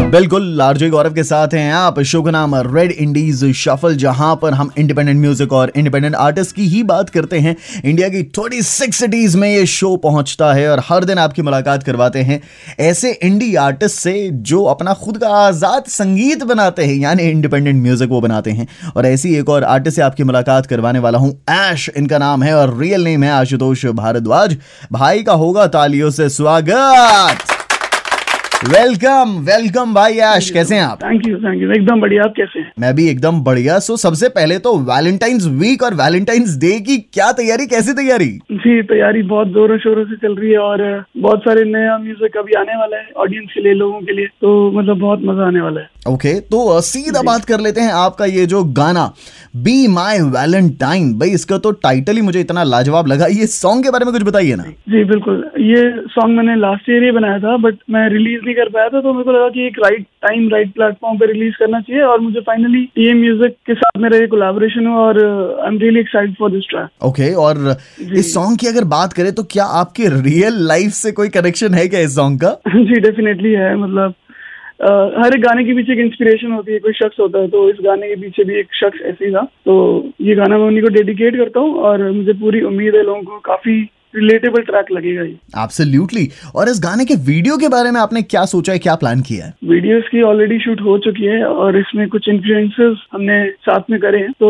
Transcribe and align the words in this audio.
बिल्कुल, 0.00 0.42
लार्जे 0.56 0.88
गौरव 0.90 1.14
के 1.14 1.22
साथ 1.24 1.54
हैं 1.54 1.72
आप। 1.74 1.98
शो 2.00 2.20
का 2.22 2.30
नाम 2.30 2.54
रेड 2.66 2.90
इंडीज 2.92 3.44
शफल 3.56 3.94
जहाँ 3.96 4.34
पर 4.42 4.54
हम 4.54 4.70
इंडिपेंडेंट 4.78 5.20
म्यूज़िक 5.20 5.52
और 5.52 5.72
इंडिपेंडेंट 5.76 6.14
आर्टिस्ट 6.16 6.54
की 6.56 6.66
ही 6.66 6.82
बात 6.82 7.10
करते 7.10 7.38
हैं। 7.38 7.56
इंडिया 7.84 8.08
की 8.08 8.22
26 8.30 8.94
सिटीज़ 8.94 9.36
में 9.36 9.48
ये 9.48 9.64
शो 9.66 9.94
पहुँचता 9.96 10.52
है 10.54 10.68
और 10.70 10.82
हर 10.88 11.04
दिन 11.04 11.18
आपकी 11.18 11.42
मुलाकात 11.42 11.82
करवाते 11.82 12.22
हैं 12.22 12.40
ऐसे 12.80 13.12
इंडी 13.12 13.54
आर्टिस्ट 13.56 13.98
से 13.98 14.28
जो 14.30 14.62
अपना 14.66 14.94
खुद 14.94 15.18
का 15.18 15.28
आज़ाद 15.36 15.84
संगीत 15.88 16.44
बनाते 16.44 16.84
हैं, 16.84 16.94
यानी 16.94 17.22
इंडिपेंडेंट 17.24 17.82
म्यूज़िक 17.82 18.10
वो 18.10 18.20
बनाते 18.20 18.50
हैं। 18.50 18.68
और 18.96 19.06
ऐसी 19.06 19.34
एक 19.36 19.48
और 19.48 19.64
आर्टिस्ट 19.64 19.96
से 19.96 20.02
आपकी 20.02 20.24
मुलाकात 20.24 20.66
करवाने 20.66 20.98
वाला 20.98 21.18
हूँ 21.18 21.38
ऐश 21.50 21.90
इनका 21.96 22.18
नाम 22.18 22.42
है 22.42 22.54
और 22.54 22.78
रियल 22.78 23.04
नेम 23.04 23.24
है 23.24 23.30
आशुतोष 23.32 23.86
भारद्वाज। 23.86 24.56
भाई 24.92 25.22
का 25.22 25.32
होगा 25.34 25.66
तालियों 25.68 26.10
से 26.10 26.28
स्वागत! 26.30 27.57
वेलकम 28.58 29.34
वेलकम 29.46 29.92
भाई 29.94 30.16
ऐश 30.28 30.48
कैसे 30.50 30.74
हैं 30.74 30.82
आप? 30.82 30.98
थैंक 31.02 31.26
यू 31.26 31.36
थैंक 31.38 31.60
यू 31.62 31.70
एकदम 31.72 32.00
बढ़िया 32.00 32.22
आप 32.24 32.32
कैसे 32.36 32.58
हैं? 32.58 32.72
मैं 32.80 32.94
भी 32.94 33.06
एकदम 33.08 33.40
बढ़िया। 33.42 33.78
सो 33.78 33.96
सबसे 33.96 34.28
पहले 34.28 34.58
तो 34.58 34.74
वैलेंटाइंस 34.80 35.46
वीक 35.60 35.82
और 35.82 35.94
वैलेंटाइंस 35.94 36.56
डे 36.60 36.70
की 36.80 36.96
क्या 36.98 37.30
तैयारी 37.32 37.66
कैसी 37.66 37.92
तैयारी? 37.94 38.26
जी 38.52 38.82
तैयारी 38.84 39.22
बहुत 39.24 39.48
जोरों 39.48 39.76
शोरों 39.78 40.04
से 40.04 40.16
चल 40.16 40.34
रही 40.34 40.50
है 40.50 40.58
और 40.60 40.82
बहुत 41.18 41.40
सारे 41.40 41.64
नया 41.64 41.96
म्यूज़िक 41.98 42.36
अभी 42.36 42.58
आने 42.60 42.78
वाला 42.78 42.96
है 42.96 43.06
ऑडियंस 43.16 43.52
के 43.54 43.60
लिए 43.60 43.74
लोगों 43.74 44.00
के 44.00 44.16
लिए। 44.16 44.26
तो 44.26 44.70
मतलब 44.78 44.98
बहुत 45.00 45.22
मज़ा 45.24 45.46
आने 45.46 45.60
वाला 45.60 45.80
है। 45.80 45.96
ओके 46.08 46.28
okay, 46.28 46.50
तो 46.50 46.80
सीधा 46.80 47.22
बात 47.22 47.44
कर 47.44 47.60
लेते 47.60 47.80
हैं 47.80 47.92
आपका 47.92 48.24
ये 48.24 48.46
जो 48.46 48.64
गाना 48.74 49.06
बी 49.64 49.86
माई 49.88 50.20
वैलेंटाइन 50.34 51.12
भाई 51.18 51.30
इसका 51.30 51.58
तो 51.58 51.70
टाइटल 51.86 52.16
ही 52.16 52.22
मुझे 52.22 52.40
इतना 52.40 52.62
लाजवाब 52.64 53.06
लगा। 53.06 53.26
ये 53.30 53.46
सॉन्ग 53.46 53.84
के 53.84 53.90
बारे 53.90 54.04
में 54.04 54.12
कुछ 54.14 54.22
बताइए 54.22 54.54
ना। 54.56 54.64
जी 54.88 55.04
बिल्कुल। 55.04 55.44
ये 55.62 55.82
सॉन्ग 56.10 56.36
मैंने 56.36 56.56
लास्ट 56.60 56.90
ईयर 56.90 57.04
ही 57.04 57.10
बनाया 57.12 57.38
था 57.38 57.56
बट 57.58 57.78
मैं 57.90 58.08
रिलीज़ 58.10 58.46
नहीं 58.48 58.54
कर 58.56 58.68
पाया 58.74 58.88
था 58.88 59.00
तो 59.00 59.12
मेरे 59.12 59.24
को 59.24 59.32
लगा 59.32 59.48
कि 59.54 59.66
एक 59.66 59.78
राइट 59.84 60.04
टाइम 60.26 60.48
राइट 60.48 60.72
प्लेटफॉर्म 60.74 61.18
पे 61.18 61.26
रिलीज़ 61.32 61.54
करना 61.58 61.80
चाहिए 61.80 62.02
और 62.12 62.20
मुझे 62.20 62.40
फाइनली 62.46 62.84
टीएम 62.96 63.18
म्यूज़िक 63.20 63.56
के 63.66 63.74
साथ 63.74 63.98
मेरा 64.00 64.18
ये 64.18 64.26
कोलैबोरेशन 64.34 64.86
हुआ 64.86 65.00
और 65.06 65.18
I 65.24 65.68
am 65.68 65.78
really 65.78 66.00
excited 66.00 66.34
for 66.38 66.50
this 66.50 66.68
track 66.70 67.04
okay 67.08 67.32
और 67.46 67.60
इस 68.22 68.32
सॉन्ग 68.34 68.58
की 68.58 68.66
अगर 68.66 68.84
बात 68.94 69.12
करें 69.12 69.32
तो 69.34 69.42
क्या 69.56 69.64
आपके 69.82 70.08
रियल 70.20 70.62
लाइफ 70.68 70.92
से 71.00 71.12
कोई 71.20 71.28
कनेक्शन 71.36 71.74
है 71.74 71.86
क्या 71.88 72.00
इस 72.00 72.14
सॉन्ग 72.16 72.40
का? 72.44 72.56
जी 72.88 73.00
डेफिनेटली 73.00 73.52
है 73.52 73.74
मतलब 73.76 74.14
अ, 74.80 74.90
हर 75.22 75.34
एक 75.34 75.40
गाने 75.42 75.64
के 75.64 75.74
पीछे 75.74 75.92
एक 75.92 75.98
इंस्पिरेशन 75.98 76.52
होती 76.52 76.72
है 76.72 76.78
कोई 76.78 76.92
शख्स 76.92 77.20
होता 77.20 77.38
है 77.38 77.48
तो 77.48 77.68
इस 77.70 77.76
गाने 77.84 78.08
के 78.08 78.16
पीछे 78.20 78.44
भी 78.44 78.58
एक 78.60 78.74
शख्स 78.80 79.00
ऐसे 79.06 79.24
ही 79.24 79.30
था। 79.32 79.42
तो 79.66 79.74
ये 80.22 80.34
गाना 80.34 80.58
मैं 80.58 80.66
उन्हीं 80.66 80.82
को 80.82 80.88
डेडिकेट 80.94 81.36
करता 81.36 81.60
हूँ 81.60 81.74
और 81.88 82.10
मुझे 82.12 82.32
पूरी 82.42 82.60
उम्मीद 82.70 82.94
है 82.94 83.02
लोगों 83.02 83.22
को 83.22 83.38
काफ़ी 83.46 83.78
रिलेटेबल 84.14 84.62
ट्रैक 84.62 84.86
लगेगा 84.92 85.22
ये। 85.22 85.62
एब्सोल्युटली 85.62 86.28
और 86.54 86.68
इस 86.68 86.80
गाने 86.82 87.04
के 87.04 87.14
वीडियो 87.24 87.56
के 87.56 87.68
बारे 87.68 87.90
में 87.90 88.00
आपने 88.00 88.22
क्या 88.24 88.44
सोचा 88.46 88.72
है 88.72 88.78
क्या 88.78 88.94
प्लान 88.96 89.20
किया 89.22 89.46
है? 89.46 89.54
वीडियोस 89.64 90.04
की 90.10 90.22
ऑलरेडी 90.22 90.58
शूट 90.60 90.80
हो 90.80 90.96
चुकी 91.04 91.26
है 91.26 91.42
और 91.44 91.78
इसमें 91.78 92.06
कुछ 92.08 92.28
इन्फ्लुएंसेस 92.28 93.04
हमने 93.12 93.44
साथ 93.62 93.90
में 93.90 93.98
करे 94.00 94.18
हैं। 94.18 94.30
तो 94.32 94.48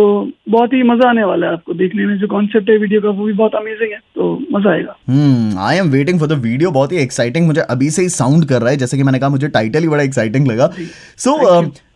बहुत 0.49 0.73
ही 0.73 0.83
मज़ा 0.85 1.09
आने 1.09 1.25
वाला 1.25 1.47
है 1.47 1.53
आपको 1.53 1.75
देखने 1.75 2.07
में। 2.07 2.17
जो 2.19 2.27
कॉन्सेप्ट 2.29 2.71
है 2.71 2.77
वीडियो 2.79 3.01
का 3.01 3.09
वो 3.11 3.25
भी 3.25 3.33
बहुत 3.35 3.55
अमेजिंग 3.55 3.93
है। 3.93 3.99
तो 4.15 4.33
मज़ा 4.53 4.71
आएगा। 4.71 4.97
हम्म 5.09 5.59
I 5.61 5.77
am 5.77 5.91
waiting 5.91 6.19
for 6.19 6.29
the 6.29 6.41
video 6.43 6.71
बहुत 6.71 6.93
ही 6.93 6.99
एक्साइटिंग 6.99 7.47
मुझे 7.47 7.61
अभी 7.61 7.91
से 7.91 8.03
ही 8.03 8.09
साउंड 8.11 8.45
कर 8.45 8.63
रहा 8.63 8.71
है। 8.71 8.77
जैसे 8.77 8.97
कि 8.97 9.03
मैंने 9.03 9.19
कहा 9.19 9.29
मुझे 9.31 9.49
टाइटल 9.49 9.81
ही 9.81 9.89
बड़ा 9.89 10.03
एक्साइटिंग 10.03 10.47
लगा। 10.47 10.71
सो 11.19 11.37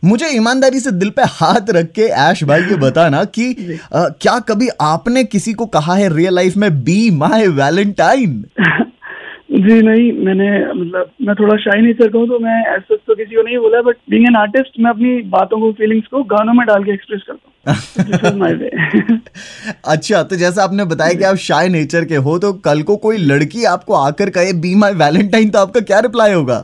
मुझे 0.03 0.29
ईमानदारी 0.37 0.81
से 0.81 0.91
दिल 0.91 1.11
पे 1.17 1.23
हाथ 1.33 1.71
रख 1.71 1.91
के 1.95 2.03
ऐश 2.23 2.43
भाई 2.45 2.61
ये 2.61 2.77
बताना 2.77 3.25
कि 3.37 3.53
अ, 3.93 4.09
क्या 4.21 4.39
कभी 4.49 4.69
आपने 4.81 5.25
किसी 5.25 5.53
को 5.53 5.67
कहा 5.77 5.95
है 5.95 6.15
रियल 6.17 6.35
लाइफ 6.35 6.57
में 6.57 6.71
बी 6.85 6.99
माय 7.17 7.47
वैलेंटाइन 7.61 8.45
जी 9.55 9.81
नहीं 9.83 10.13
मैंने 10.27 10.49
मतलब 10.75 11.11
मैं 11.27 11.35
थोड़ा 11.35 11.57
शाई 11.57 11.81
नेचर 11.83 12.09
का 12.09 12.19
हूँ 12.19 12.27
तो 12.29 12.39
मैं 12.39 12.59
ऐसा 12.75 12.97
तो 13.07 13.15
किसी 13.15 13.35
को 13.35 13.43
नहीं 13.43 13.57
बोला 13.59 13.81
बट 13.83 13.97
बीइंग 14.11 14.27
एन 14.27 14.37
आर्टिस्ट 14.37 14.81
मैं 14.81 14.91
अपनी 14.91 15.11
बातों 15.31 15.59
को 15.61 15.71
फीलिंग्स 15.73 16.07
को 16.07 16.23
गानों 16.33 16.53
में 16.55 16.67
डाल 16.67 16.85
के 16.85 16.93
एक्सप्रेस 16.93 17.21
करता 17.31 17.49
हूँ। 17.69 19.19
अच्छा 19.85 20.23
तो 20.23 20.37
जैसा 20.37 20.63
आपने 20.65 20.85
बताया 20.85 21.15
कि 21.15 21.25
आप 21.25 21.37
शाय 21.43 21.69
नेचर 21.69 22.05
के 22.05 22.17
हो 22.29 22.39
तो 22.39 22.53
कल 22.67 22.83
को 22.83 22.97
कोई 23.05 23.17
लड़की 23.17 23.65
आपको 23.73 23.95
आकर 23.95 24.31
कहे 24.31 24.53
बी 24.63 24.75
माई 24.75 24.95
वैलेंटाइन 25.03 25.51
तो 25.51 25.59
आपका 25.59 25.81
क्या 25.91 25.99
रिप्लाई 26.07 26.33
होगा? 26.33 26.57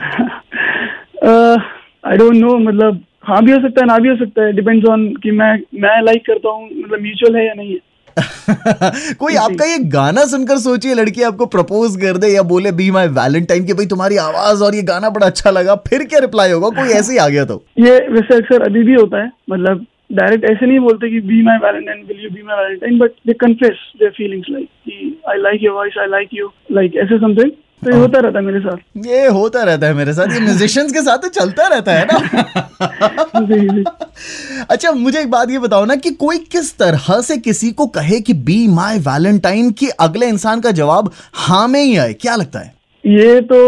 आई 2.07 2.17
डोंट 2.17 2.35
नो 2.35 2.57
मतलब 2.57 3.03
हाँ 3.23 3.41
भी 3.43 3.51
हो 3.51 3.57
सकता 3.57 3.81
है 3.81 3.87
ना 3.87 3.97
भी 3.97 4.09
हो 4.09 4.15
सकता 4.15 4.43
है 4.43 4.51
डिपेंड्स 4.53 4.89
ऑन 4.89 5.07
कि 5.23 5.31
मैं 5.31 5.51
मैं 5.81 6.01
लाइक 6.03 6.25
करता 6.25 6.49
हूँ 6.49 6.65
मतलब 6.65 7.01
म्यूचुअल 7.01 7.35
है 7.35 7.45
या 7.47 7.53
नहीं 7.53 7.73
है। 7.73 7.87
कोई 9.13 9.35
आपका 9.35 9.65
ये 9.65 9.77
गाना 9.89 10.25
सुनकर 10.25 10.57
सोचिए 10.57 10.93
लड़की 10.93 11.21
आपको 11.21 11.45
प्रपोज 11.45 11.95
कर 11.95 12.17
दे 12.17 12.27
या 12.27 12.41
बोले 12.43 12.71
बी 12.71 12.89
माय 12.91 13.07
वैलेंटाइन 13.07 13.65
कि 13.65 13.73
भाई 13.73 13.85
तुम्हारी 13.85 14.17
आवाज़ 14.17 14.63
और 14.63 14.75
ये 14.75 14.81
गाना 14.81 15.09
बड़ा 15.09 15.27
अच्छा 15.27 15.51
लगा 15.51 15.75
फिर 15.87 16.03
क्या 16.03 16.19
रिप्लाई 16.19 16.51
होगा? 16.51 16.69
कोई 16.81 16.93
ऐसे 16.93 17.11
ही 17.13 17.17
आ 17.17 17.27
गया 17.27 17.45
तो। 17.45 17.63
ये 17.79 17.91
वैसे 18.09 18.35
अक्सर 18.35 18.61
अभी 18.61 18.83
भी 18.83 18.93
होता 18.93 19.23
है 19.23 19.31
मतलब 19.49 19.85
डायरेक्ट 20.11 20.45
ऐसे 20.45 20.65
नहीं 20.65 20.79
बोलते 20.79 21.09
कि 21.09 21.19
be 21.21 21.41
my 21.43 21.57
Valentine 21.57 22.03
will 22.07 22.23
you 22.23 22.29
be 22.29 22.41
my 22.41 22.63
Valentine 22.63 22.97
but 22.99 23.11
they 23.27 23.33
confess 23.33 23.91
their 23.99 24.11
feelings 24.11 24.47
like 24.49 24.67
कि 24.85 25.21
I 25.29 25.37
like 25.37 25.63
your 25.63 25.75
voice 25.75 25.97
I 25.97 26.07
like 26.07 26.29
you 26.33 26.51
like 26.71 26.95
ऐसे 26.95 27.17
समथिंग 27.17 27.51
तो 27.83 27.91
ये 27.91 27.97
होता 27.97 28.19
रहता 28.19 28.39
है 28.39 28.45
मेरे 28.45 28.59
साथ। 28.59 29.05
ये 29.05 29.27
होता 29.27 29.63
रहता 29.63 29.87
है 29.87 29.93
मेरे 29.93 30.13
साथ। 30.13 30.33
ये 30.33 30.39
म्यूजिशियंस 30.39 30.91
के 30.93 31.01
साथ 31.01 31.17
तो 31.17 31.27
चलता 31.29 31.67
रहता 31.67 31.93
है 31.93 32.05
ना? 32.05 33.41
जी 33.41 33.59
जी। 33.67 33.83
अच्छा 34.69 34.91
मुझे 34.91 35.19
एक 35.19 35.29
बात 35.31 35.51
ये 35.51 35.59
बताओ 35.59 35.85
ना 35.85 35.95
कि 35.95 36.11
कोई 36.23 36.37
किस 36.51 36.77
तरह 36.77 37.21
से 37.21 37.37
किसी 37.37 37.71
को 37.71 37.87
कहे 37.97 38.19
कि 38.21 38.33
बी 38.49 38.65
माय 38.75 38.97
वैलेंटाइन 39.07 39.71
कि 39.71 39.89
अगले 39.99 40.27
इंसान 40.29 40.61
का 40.61 40.71
जवाब 40.71 41.11
हाँ 41.47 41.67
में 41.67 41.81
ही 41.81 41.95
आए? 41.97 42.13
क्या 42.13 42.35
लगता 42.35 42.59
है? 42.59 42.73
ये 43.03 43.39
तो 43.41 43.59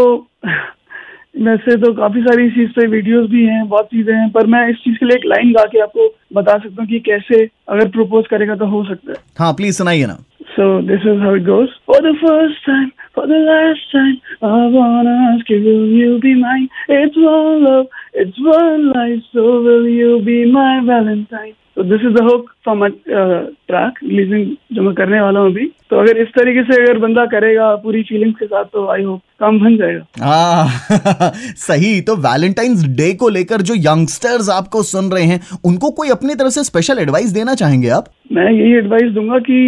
वैसे 1.40 1.76
तो 1.76 1.92
काफ़ी 1.94 2.20
सारी 2.22 2.46
इस 2.46 2.52
चीज़ 2.52 2.70
पे 2.70 2.86
वीडियोस 2.86 3.28
भी 3.30 3.44
हैं 3.44 3.68
बहुत 3.68 3.86
चीज़ें 3.86 4.14
हैं 4.14 4.28
पर 4.30 4.46
मैं 4.46 4.68
इस 4.70 4.76
चीज़ 4.76 4.96
के 4.96 5.06
लिए 5.06 5.16
एक 5.16 5.22
लाइन 5.26 5.52
गा 5.52 5.64
के 5.72 5.80
आपको 5.82 6.08
बता 6.34 6.56
सकता 6.58 6.82
हूँ 6.82 6.88
कि 6.88 6.98
कैसे 7.06 7.44
अगर 7.68 7.88
प्रपोज 7.94 8.26
करेगा 8.30 8.56
तो 8.56 8.66
हो 8.70 8.84
सकता 8.84 9.12
है। 9.12 9.16
हाँ 9.38 9.52
प्लीज़ 9.52 9.78
सुनाइए 9.78 10.06
ना। 10.06 10.18
सो 10.52 10.66
this 10.88 11.06
is 11.10 11.22
how 11.24 11.32
it 11.38 11.46
goes. 11.46 11.70
For 11.88 11.98
the 12.06 12.12
first 12.22 12.58
time, 12.66 12.90
for 13.14 13.26
the 13.26 13.38
last 13.38 13.90
time, 13.92 14.20
I 14.42 14.66
wanna 14.68 15.16
ask 15.32 15.48
you, 15.48 15.62
will 15.62 15.88
you 15.88 16.18
be 16.20 16.34
mine? 16.34 16.68
It's 16.88 17.16
one 17.16 17.64
love, 17.64 17.86
it's 18.14 18.38
one 18.40 18.92
life, 18.92 19.22
so 19.32 19.62
will 19.62 19.88
you 19.88 20.22
be 20.22 20.50
my 20.50 20.80
Valentine? 20.84 21.54
So 21.74 21.82
this 21.82 22.02
is 22.02 22.14
the 22.14 22.22
hook 22.22 22.50
from 22.62 22.82
a 22.82 22.88
uh, 22.88 23.46
जो 23.68 24.82
मैं 24.82 24.94
करने 24.94 25.20
वाला 25.20 25.40
हूँ 25.40 25.50
अभी 25.50 25.64
तो 25.90 26.00
अगर 26.00 26.18
इस 26.22 26.28
तरीके 26.36 26.62
से 26.62 26.80
अगर 26.82 26.98
बंदा 26.98 27.24
करेगा 27.26 27.74
पूरी 27.84 28.02
फीलिंग्स 28.08 28.38
के 28.38 28.46
साथ 28.46 28.64
तो 28.72 28.86
आई 28.92 29.02
होप 29.02 29.20
काम 29.40 29.58
बन 29.60 29.76
जाएगा 29.76 30.24
हाँ 30.24 31.30
सही 31.66 32.00
तो 32.00 32.16
वैलेंटाइंस 32.26 32.84
डे 32.96 33.12
को 33.22 33.28
लेकर 33.28 33.62
जो 33.70 33.74
यंगस्टर्स 33.74 34.50
आपको 34.56 34.82
सुन 34.82 35.10
रहे 35.12 35.24
हैं 35.24 35.40
उनको 35.64 35.90
कोई 36.00 36.10
अपनी 36.10 36.34
तरफ़ 36.34 36.52
से 36.58 36.64
स्पेशल 36.64 36.98
एडवाइस 36.98 37.30
देना 37.32 37.54
चाहेंगे 37.54 37.88
आप 38.00 38.12
मैं 38.32 38.50
यही 38.50 38.72
एडवाइस 38.78 39.12
दूँगा 39.12 39.38
कि 39.48 39.58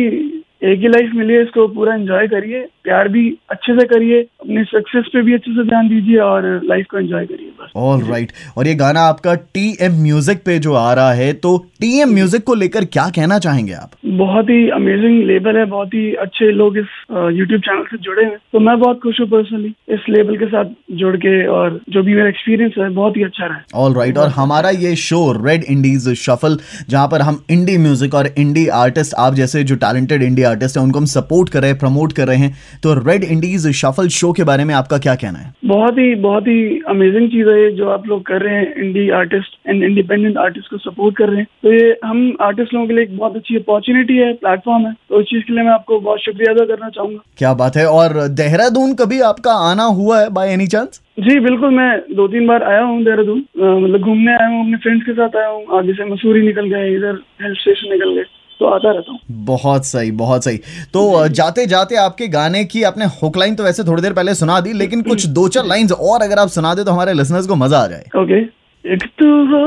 एक 0.62 0.80
ही 0.80 0.88
लाइफ 0.88 1.10
मिली 1.14 1.34
है 1.34 1.42
इसको 1.42 1.66
पूरा 1.68 1.94
एंजॉय 1.94 2.26
करिए 2.28 2.60
प्यार 2.84 3.08
भी 3.08 3.22
अच्छे 3.50 3.74
से 3.74 3.84
करिए 3.86 4.20
अपने 4.20 4.62
सक्सेस 4.64 5.04
पे 5.12 5.22
भी 5.22 5.34
अच्छे 5.34 5.52
से 5.52 5.64
ध्यान 5.68 5.88
दीजिए 5.88 6.18
और 6.20 6.44
लाइफ 6.64 6.86
को 6.90 6.98
एंजॉय 6.98 7.26
करिए 7.26 7.50
बस। 7.60 7.70
All 7.76 8.02
right 8.02 8.28
right. 8.28 8.56
और 8.58 8.66
ये 8.66 8.74
गाना 8.74 9.00
आपका 9.08 9.34
टी 9.34 9.66
एम 9.80 10.00
म्यूज़िक 10.02 10.42
पे 10.46 10.58
जो 10.58 10.74
आ 10.74 10.92
रहा 10.94 11.12
है 11.12 11.32
तो 11.44 11.56
टी 11.80 12.00
एम 12.02 12.14
म्यूज़िक 12.14 12.44
को 12.44 12.54
लेकर 12.54 12.84
क्या 12.84 13.08
कहना 13.16 13.38
चाहेंगे 13.38 13.72
आप? 13.72 13.90
बहुत 14.06 14.50
ही 14.50 14.68
अमेजिंग 14.70 15.22
लेबल 15.26 15.56
है 15.56 15.64
बहुत 15.66 15.94
ही 15.94 16.14
अच्छे 16.24 16.50
लोग 16.52 16.78
इस 16.78 16.94
यूट्यूब 17.10 17.60
चैनल 17.60 17.84
से 17.90 17.98
जुड़े 17.98 18.24
हैं। 18.24 18.36
तो 18.52 18.60
मैं 18.60 18.78
बहुत 18.80 19.00
खुश 19.02 19.20
हूँ 19.20 19.28
पर्सनली 19.28 19.74
इस 19.94 20.08
लेबल 20.08 20.36
के 20.36 20.46
साथ 20.46 20.72
जुड़ 20.98 21.16
के 21.16 21.34
और 21.56 21.80
जो 21.90 22.02
भी 22.02 22.14
मेरा 22.14 22.28
एक्सपीरियंस 22.28 22.74
है 22.78 22.88
बहुत 22.92 23.16
ही 23.16 23.22
अच्छा 23.22 23.46
रहा 23.46 23.82
ऑल 23.84 23.94
राइट 23.94 24.18
और 24.18 24.28
हमारा 24.36 24.70
ये 24.86 24.94
शो 25.04 25.20
रेड 25.40 25.64
इंडीज 25.68 26.08
शफल 26.22 26.58
जहाँ 26.88 27.06
पर 27.08 27.22
हम 27.22 27.42
इंडी 27.50 27.76
म्यूज़िक 27.78 28.14
और 28.14 28.30
इंडी 28.38 28.66
आर्टिस्ट 28.82 29.14
आप 29.18 29.34
जैसे 29.34 29.64
जो 29.64 29.76
टैलेंटेड 29.86 30.22
इंडी 30.22 30.42
आर्टिस्ट 30.54 30.78
हैं 30.78 30.84
उनको 30.84 30.98
हम 30.98 31.04
सपोर्ट 31.12 31.48
कर 31.50 31.62
रहे 31.62 31.70
हैं 31.70 31.78
प्रमोट 31.78 32.12
कर 32.12 32.28
रहे 32.28 32.36
हैं। 32.38 32.80
तो 32.82 32.94
रेड 33.00 33.24
इंडीज 33.26 33.68
शफल 33.76 34.08
शो 34.16 34.32
के 34.32 34.44
बारे 34.44 34.64
में 34.64 34.74
आपका 34.74 34.98
क्या 34.98 35.14
कहना 35.16 35.38
है? 35.38 35.52
बहुत 35.66 35.98
ही 35.98 36.14
बहुत 36.22 36.46
ही 36.48 36.80
अमेजिंग 36.88 37.28
चीज़ 37.30 37.48
है 37.48 37.70
जो 37.76 37.88
आप 37.90 38.06
लोग 38.08 38.22
कर 38.26 38.42
रहे 38.42 38.54
हैं 38.54 38.84
indie 38.84 39.08
artist 39.18 39.56
and 39.68 39.82
independent 39.84 40.36
artist 40.38 40.70
को 40.70 40.78
सपोर्ट 40.80 41.16
कर 41.16 41.28
रहे 41.28 41.38
हैं। 41.38 41.46
तो 41.62 41.72
ये 41.72 41.96
हम 42.04 42.20
आर्टिस्ट 42.42 42.74
लोगों 42.74 42.86
के 42.86 42.94
लिए 42.94 43.04
एक 43.04 43.16
बहुत 43.16 43.36
अच्छी 43.36 43.56
अपॉर्चुनिटी 43.56 44.16
है 44.18 44.32
प्लेटफॉर्म 44.42 44.86
है। 44.86 44.92
तो 44.92 45.20
इस 45.20 45.26
चीज़ 45.26 45.42
के 45.42 45.52
लिए 45.52 45.64
मैं 45.64 45.72
आपको 45.72 46.00
बहुत 46.00 46.20
शुक्रिया 46.20 46.52
अदा 46.54 46.64
करना 46.66 46.88
चाहूँगा। 46.90 47.22
क्या 47.38 47.54
बात 47.54 47.76
है? 47.76 47.86
और 47.88 48.28
देहरादून 48.34 48.94
कभी 48.96 49.20
आपका 49.30 49.52
आना 49.70 49.84
हुआ 50.00 50.20
है 50.20 50.28
बाय 50.34 50.52
एनी 50.52 50.66
चांस 50.66 51.00
जी 51.20 51.38
बिल्कुल 51.40 51.70
मैं 51.70 51.90
दो 52.16 52.26
तीन 52.28 52.46
बार 52.46 52.62
आया 52.64 52.82
हूँ 52.82 53.02
देहरादून। 53.04 53.38
मतलब 53.58 54.00
घूमने 54.00 54.32
आया 54.32 54.46
हूँ 54.48 54.60
अपने 54.62 54.76
फ्रेंड्स 54.76 55.04
के 55.06 55.12
साथ 55.12 55.36
आया 55.36 55.48
हूँ। 55.48 55.78
आगे 55.78 55.92
से 55.92 56.04
मसूरी 56.04 56.40
निकल 56.46 56.68
गए 56.68 56.94
इधर 56.94 57.20
हिल 57.42 57.54
स्टेशन 57.54 57.92
निकल 57.92 58.14
गए। 58.14 58.24
तो 58.60 58.66
आता 58.66 58.90
रहता 58.90 59.12
हूँ। 59.12 59.18
बहुत 59.46 59.84
सही 59.86 60.10
बहुत 60.12 60.44
सही। 60.44 60.56
तो 60.92 61.28
जाते 61.30 61.66
जाते 61.66 61.96
आपके 61.98 62.28
गाने 62.28 62.64
की 62.66 62.82
आपने 62.84 63.04
हुक 63.14 63.36
लाइन 63.38 63.54
तो 63.54 63.64
वैसे 63.64 63.84
थोड़ी 63.84 64.02
देर 64.02 64.12
पहले 64.12 64.34
सुना 64.34 64.60
दी 64.60 64.72
लेकिन 64.74 65.02
कुछ 65.04 65.26
दो 65.28 65.48
चार 65.48 65.66
लाइंस 65.66 65.92
और 65.92 66.22
अगर 66.22 66.38
आप 66.38 66.48
सुना 66.50 66.74
दे 66.74 66.84
तो 66.84 66.92
हमारे 66.92 67.12
लिसनर्स 67.12 67.46
को 67.46 67.54
मज़ा 67.56 67.78
आ 67.78 67.86
जाए। 67.86 68.04
ओके 68.22 68.40
एक 68.84 69.04
तू 69.18 69.28
हो 69.46 69.64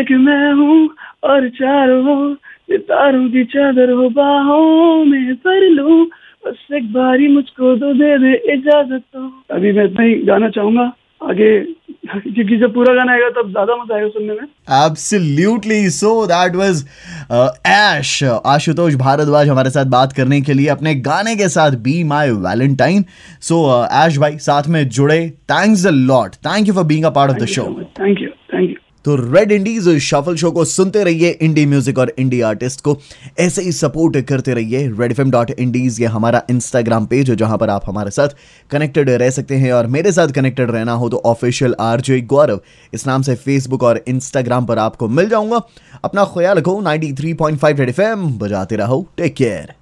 एक 0.00 0.10
मैं 0.20 0.52
हूँ 0.54 0.88
और 1.24 1.48
चारों 1.50 2.02
हो 2.04 2.34
सितारों 2.34 3.28
की 3.30 3.44
चादर 3.52 3.90
हो 3.92 4.08
बाहों 4.10 5.04
में 5.04 5.34
भर 5.36 5.68
लूँ। 5.70 6.04
बस 6.44 6.66
एक 6.74 6.92
बारी 6.92 7.28
मुझको 7.28 7.74
तो 7.76 7.92
दे 7.94 8.16
दे 8.18 8.32
इजाज़त 8.52 9.02
तो। 9.14 9.26
अभी 9.54 9.72
मैं 9.72 9.84
इतना 9.84 10.04
ही 10.04 10.14
गाना 10.24 10.48
चाहूँगा। 10.50 10.92
आगे 11.22 11.50
क्योंकि 12.10 12.56
जब 12.58 12.72
पूरा 12.74 12.92
गाना 12.94 13.12
आएगा 13.12 13.28
तब 13.30 13.50
ज़्यादा 13.50 13.74
मज़ा 13.76 13.94
आएगा 13.94 14.08
सुनने 14.08 14.34
में। 14.34 14.46
Absolutely 14.84 15.90
so 15.90 16.14
that 16.26 16.54
was 16.56 16.84
Ash 17.66 18.22
Ashutosh 18.24 18.94
Bhardwaj 19.02 19.48
हमारे 19.48 19.70
साथ 19.70 19.84
बात 19.94 20.12
करने 20.12 20.40
के 20.40 20.52
लिए 20.52 20.68
अपने 20.68 20.94
गाने 21.08 21.36
के 21.36 21.48
साथ 21.48 21.76
be 21.84 22.02
my 22.04 22.30
Valentine 22.46 23.04
so 23.48 23.62
Ash 24.02 24.18
भाई 24.18 24.38
साथ 24.40 24.68
में 24.68 24.88
जुड़े. 24.88 25.20
Thanks 25.50 25.86
a 25.86 25.90
lot 25.90 26.34
thank 26.46 26.68
you 26.68 26.74
for 26.74 26.84
being 26.84 27.04
a 27.04 27.10
part 27.10 27.30
of 27.30 27.38
the 27.38 27.46
show 27.46 27.62
thank 27.62 27.78
you 27.78 27.84
thank 28.00 28.22
you 28.22 28.28
तो 29.04 29.14
रेड 29.16 29.52
इंडीज 29.52 29.88
शफल 30.00 30.34
शो 30.36 30.50
को 30.50 30.64
सुनते 30.64 31.04
रहिए 31.04 31.30
इंडी 31.32 31.64
म्यूज़िक 31.66 31.98
और 31.98 32.12
इंडी 32.18 32.40
आर्टिस्ट 32.40 32.80
को। 32.80 32.96
ऐसे 33.40 33.62
ही 33.62 33.72
सपोर्ट 33.72 34.20
करते 34.28 34.54
रहिए 34.54 34.86
रेड 34.90 35.12
एफ़ 35.12 35.22
डॉट 35.22 35.50
इंडीज 35.50 36.00
ये 36.00 36.06
हमारा 36.08 36.42
इंस्टाग्राम 36.50 37.06
पेज 37.06 37.30
है, 37.30 37.36
जहाँ 37.36 37.58
पर 37.58 37.70
आप 37.70 37.82
हमारे 37.86 38.10
साथ 38.10 38.36
कनेक्टेड 38.70 39.10
रह 39.12 39.30
सकते 39.30 39.56
हैं 39.56 39.72
और 39.72 39.86
मेरे 39.88 40.12
साथ 40.12 40.28
कनेक्टेड 40.30 40.70
रहना 40.70 40.92
हो 40.92 41.08
तो 41.08 41.22
ऑफिशियल 41.26 41.74
आर 41.80 42.00
जे 42.00 42.20
गौरव 42.22 42.60
इस 42.92 43.06
नाम 43.06 43.22
से 43.22 43.34
फेसबुक 43.36 43.82
और 43.82 44.04
इंस्टाग्राम 44.08 44.66
पर 44.66 44.78
आपको 44.78 45.08
मिल 45.08 45.28
जाऊँगा। 45.28 45.62
अपना 46.04 46.24
ख्याल 46.34 46.58
रखो 46.58 46.80
93.5 46.82 47.78
रेड 47.78 47.88
एफ़ 47.88 48.00
एम 48.02 48.32
बजाते 48.38 48.76
रहो 48.76 49.06
टेक 49.16 49.34
केयर 49.34 49.74